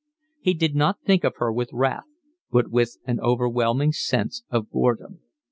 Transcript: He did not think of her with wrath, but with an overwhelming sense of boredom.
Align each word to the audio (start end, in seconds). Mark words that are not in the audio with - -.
He 0.39 0.55
did 0.55 0.73
not 0.73 0.99
think 1.05 1.23
of 1.23 1.35
her 1.35 1.53
with 1.53 1.69
wrath, 1.71 2.05
but 2.49 2.71
with 2.71 2.97
an 3.05 3.19
overwhelming 3.19 3.91
sense 3.91 4.43
of 4.49 4.67
boredom. 4.71 5.19